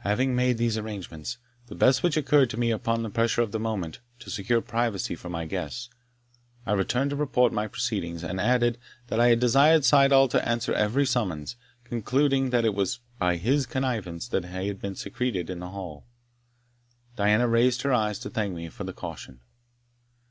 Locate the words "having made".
0.00-0.58